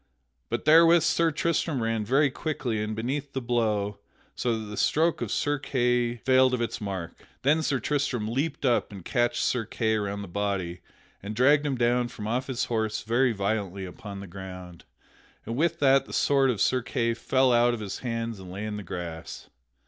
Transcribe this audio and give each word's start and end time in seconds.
But 0.49 0.65
therewith 0.65 1.03
Sir 1.03 1.29
Tristram 1.31 1.83
ran 1.83 2.03
very 2.03 2.31
quickly 2.31 2.81
in 2.81 2.95
beneath 2.95 3.33
the 3.33 3.39
blow, 3.39 3.99
so 4.33 4.57
that 4.57 4.65
the 4.65 4.75
stroke 4.75 5.21
of 5.21 5.31
Sir 5.31 5.59
Kay 5.59 6.15
failed 6.15 6.55
of 6.55 6.59
its 6.61 6.81
mark. 6.81 7.23
Then 7.43 7.61
Sir 7.61 7.79
Tristram 7.79 8.27
leaped 8.27 8.65
up 8.65 8.91
and 8.91 9.05
catched 9.05 9.43
Sir 9.43 9.63
Kay 9.63 9.93
around 9.93 10.23
the 10.23 10.27
body 10.27 10.81
and 11.21 11.35
dragged 11.35 11.67
him 11.67 11.75
down 11.77 12.07
from 12.07 12.25
off 12.25 12.47
his 12.47 12.65
horse 12.65 13.03
very 13.03 13.31
violently 13.31 13.85
upon 13.85 14.21
the 14.21 14.25
ground, 14.27 14.85
and 15.45 15.55
with 15.55 15.77
that 15.77 16.07
the 16.07 16.13
sword 16.13 16.49
of 16.49 16.61
Sir 16.61 16.81
Kay 16.81 17.13
fell 17.13 17.51
down 17.51 17.67
out 17.67 17.73
of 17.75 17.79
his 17.79 17.99
hands 17.99 18.39
and 18.39 18.51
lay 18.51 18.65
in 18.65 18.77
the 18.77 18.83
grass. 18.83 19.51